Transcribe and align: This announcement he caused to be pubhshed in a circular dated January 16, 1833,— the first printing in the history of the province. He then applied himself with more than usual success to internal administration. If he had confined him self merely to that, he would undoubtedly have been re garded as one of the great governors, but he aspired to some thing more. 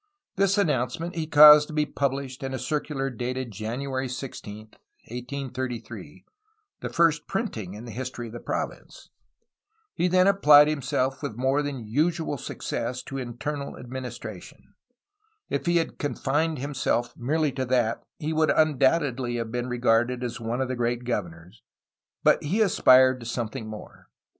This 0.35 0.57
announcement 0.57 1.13
he 1.13 1.27
caused 1.27 1.67
to 1.67 1.75
be 1.75 1.85
pubhshed 1.85 2.41
in 2.41 2.55
a 2.55 2.57
circular 2.57 3.11
dated 3.11 3.51
January 3.51 4.09
16, 4.09 4.57
1833,— 5.09 6.25
the 6.81 6.89
first 6.89 7.27
printing 7.27 7.75
in 7.75 7.85
the 7.85 7.91
history 7.91 8.25
of 8.25 8.33
the 8.33 8.39
province. 8.39 9.11
He 9.93 10.07
then 10.07 10.25
applied 10.25 10.67
himself 10.67 11.21
with 11.21 11.35
more 11.37 11.61
than 11.61 11.85
usual 11.87 12.39
success 12.39 13.03
to 13.03 13.19
internal 13.19 13.77
administration. 13.77 14.73
If 15.51 15.67
he 15.67 15.77
had 15.77 15.99
confined 15.99 16.57
him 16.57 16.73
self 16.73 17.15
merely 17.15 17.51
to 17.51 17.65
that, 17.65 18.01
he 18.17 18.33
would 18.33 18.49
undoubtedly 18.49 19.35
have 19.35 19.51
been 19.51 19.67
re 19.69 19.77
garded 19.77 20.23
as 20.23 20.39
one 20.41 20.61
of 20.61 20.67
the 20.67 20.75
great 20.75 21.03
governors, 21.03 21.61
but 22.23 22.41
he 22.43 22.59
aspired 22.61 23.19
to 23.19 23.27
some 23.27 23.49
thing 23.49 23.67
more. 23.67 24.07